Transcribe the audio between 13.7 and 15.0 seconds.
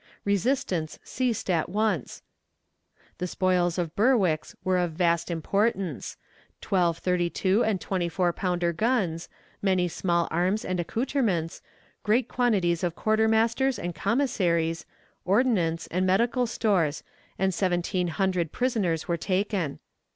and commissary's,